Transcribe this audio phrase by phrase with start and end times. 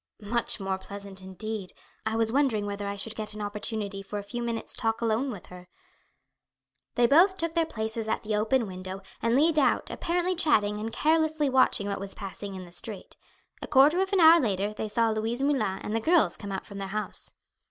[0.23, 1.73] "Much more pleasant; indeed,
[2.07, 5.29] I was wondering whether I should get an opportunity for a few minutes' talk alone
[5.29, 5.69] with her."
[6.95, 10.91] They both took their places at the open window and leaned out apparently chatting and
[10.91, 13.15] carelessly watching what was passing in the street.
[13.61, 16.71] A quarter of an hour later they saw Louise Moulin and the girls come out
[16.71, 17.35] of their house.